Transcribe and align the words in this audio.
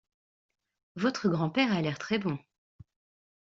Votre 0.95 1.29
grand-père 1.29 1.71
a 1.71 1.81
l’air 1.83 1.99
très 1.99 2.17
bon! 2.17 2.39